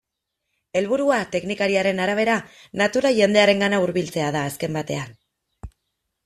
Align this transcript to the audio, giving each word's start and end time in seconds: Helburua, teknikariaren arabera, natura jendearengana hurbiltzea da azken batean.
Helburua, 0.79 1.17
teknikariaren 1.35 2.01
arabera, 2.05 2.37
natura 2.83 3.13
jendearengana 3.19 3.81
hurbiltzea 3.85 4.33
da 4.39 4.43
azken 4.53 4.81
batean. 4.81 5.15